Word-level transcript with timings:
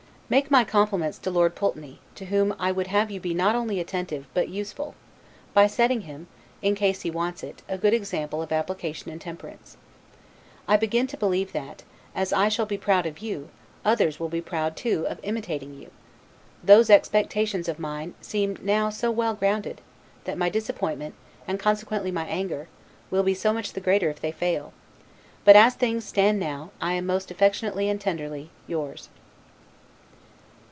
Make 0.31 0.49
my 0.49 0.63
compliments 0.63 1.17
to 1.17 1.29
Lord 1.29 1.55
Pulteney, 1.55 1.99
to 2.15 2.27
whom 2.27 2.55
I 2.57 2.71
would 2.71 2.87
have 2.87 3.11
you 3.11 3.19
be 3.19 3.33
not 3.33 3.53
only 3.53 3.81
attentive, 3.81 4.27
but 4.33 4.47
useful, 4.47 4.95
by 5.53 5.67
setting 5.67 5.99
him 6.03 6.27
(in 6.61 6.73
case 6.73 7.01
he 7.01 7.11
wants 7.11 7.43
it) 7.43 7.63
a 7.67 7.77
good 7.77 7.93
example 7.93 8.41
of 8.41 8.49
application 8.53 9.11
and 9.11 9.19
temperance. 9.19 9.75
I 10.69 10.77
begin 10.77 11.05
to 11.07 11.17
believe 11.17 11.51
that, 11.51 11.83
as 12.15 12.31
I 12.31 12.47
shall 12.47 12.65
be 12.65 12.77
proud 12.77 13.05
of 13.05 13.19
you, 13.19 13.49
others 13.83 14.21
will 14.21 14.29
be 14.29 14.39
proud 14.39 14.77
too 14.77 15.05
of 15.07 15.19
imitating 15.21 15.73
you: 15.73 15.91
Those 16.63 16.89
expectations 16.89 17.67
of 17.67 17.77
mine 17.77 18.13
seem 18.21 18.55
now 18.61 18.89
so 18.89 19.11
well 19.11 19.33
grounded, 19.33 19.81
that 20.23 20.37
my 20.37 20.47
disappointment, 20.47 21.13
and 21.45 21.59
consequently 21.59 22.09
my 22.09 22.23
anger, 22.27 22.69
will 23.09 23.23
be 23.23 23.33
so 23.33 23.51
much 23.51 23.73
the 23.73 23.81
greater 23.81 24.09
if 24.09 24.21
they 24.21 24.31
fail; 24.31 24.71
but 25.43 25.57
as 25.57 25.73
things 25.75 26.05
stand 26.05 26.39
now, 26.39 26.71
I 26.79 26.93
am 26.93 27.05
most 27.05 27.31
affectionately 27.31 27.89
and 27.89 27.99
tenderly, 27.99 28.49
Yours. 28.65 29.09